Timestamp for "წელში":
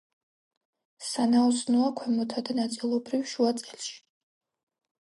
3.63-3.97